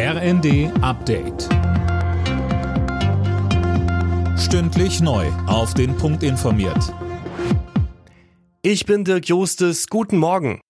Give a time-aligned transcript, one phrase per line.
[0.00, 1.48] RND Update.
[4.38, 5.26] Stündlich neu.
[5.48, 6.94] Auf den Punkt informiert.
[8.62, 9.88] Ich bin Dirk Jostes.
[9.88, 10.60] Guten Morgen.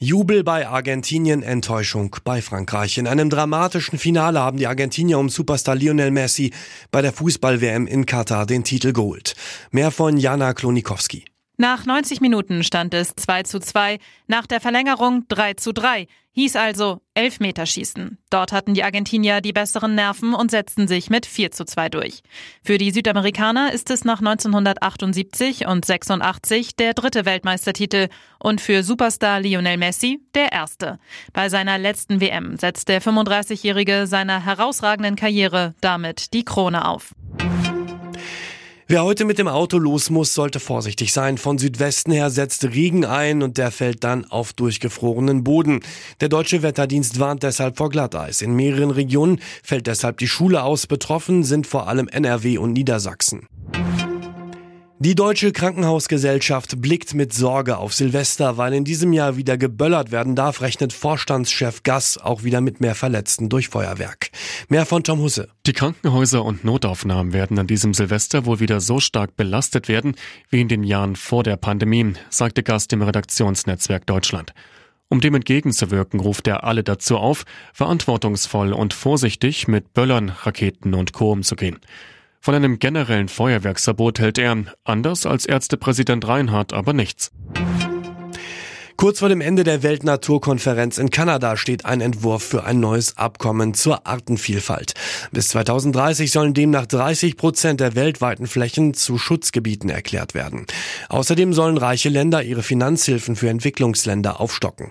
[0.00, 2.98] Jubel bei Argentinien, Enttäuschung bei Frankreich.
[2.98, 6.52] In einem dramatischen Finale haben die Argentinier um Superstar Lionel Messi
[6.90, 9.36] bei der Fußball-WM in Katar den Titel geholt.
[9.70, 11.24] Mehr von Jana Klonikowski.
[11.56, 16.08] Nach 90 Minuten stand es 2 zu 2, nach der Verlängerung 3 zu 3.
[16.32, 18.18] Hieß also Elfmeterschießen.
[18.28, 22.22] Dort hatten die Argentinier die besseren Nerven und setzten sich mit 4 zu 2 durch.
[22.64, 28.08] Für die Südamerikaner ist es nach 1978 und 86 der dritte Weltmeistertitel
[28.40, 30.98] und für Superstar Lionel Messi der erste.
[31.32, 37.14] Bei seiner letzten WM setzt der 35-Jährige seiner herausragenden Karriere damit die Krone auf.
[38.86, 41.38] Wer heute mit dem Auto los muss, sollte vorsichtig sein.
[41.38, 45.80] Von Südwesten her setzt Regen ein und der fällt dann auf durchgefrorenen Boden.
[46.20, 48.42] Der deutsche Wetterdienst warnt deshalb vor Glatteis.
[48.42, 50.86] In mehreren Regionen fällt deshalb die Schule aus.
[50.86, 53.48] Betroffen sind vor allem NRW und Niedersachsen.
[55.00, 60.36] Die Deutsche Krankenhausgesellschaft blickt mit Sorge auf Silvester, weil in diesem Jahr wieder geböllert werden
[60.36, 64.30] darf, rechnet Vorstandschef Gass auch wieder mit mehr Verletzten durch Feuerwerk.
[64.68, 65.48] Mehr von Tom Husse.
[65.66, 70.14] Die Krankenhäuser und Notaufnahmen werden an diesem Silvester wohl wieder so stark belastet werden
[70.48, 74.54] wie in den Jahren vor der Pandemie, sagte Gass dem Redaktionsnetzwerk Deutschland.
[75.08, 81.12] Um dem entgegenzuwirken, ruft er alle dazu auf, verantwortungsvoll und vorsichtig mit Böllern, Raketen und
[81.12, 81.32] Co.
[81.32, 81.80] umzugehen.
[82.44, 87.30] Von einem generellen Feuerwerksverbot hält er, anders als Ärztepräsident Reinhardt, aber nichts.
[88.98, 93.72] Kurz vor dem Ende der Weltnaturkonferenz in Kanada steht ein Entwurf für ein neues Abkommen
[93.72, 94.92] zur Artenvielfalt.
[95.32, 100.66] Bis 2030 sollen demnach 30 Prozent der weltweiten Flächen zu Schutzgebieten erklärt werden.
[101.08, 104.90] Außerdem sollen reiche Länder ihre Finanzhilfen für Entwicklungsländer aufstocken.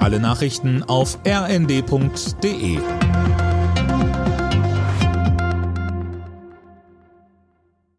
[0.00, 2.78] Alle Nachrichten auf rnd.de